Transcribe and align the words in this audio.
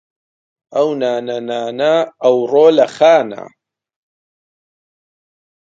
ئەو 0.75 0.89
نانە 1.01 1.37
نانە، 1.49 1.93
ئەوڕۆ 2.23 2.67
لە 2.77 2.85
خوانە 2.95 3.43